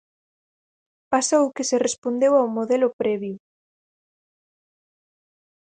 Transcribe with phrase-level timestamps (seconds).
[1.13, 3.35] Pasou que se respondeu ao modelo previo.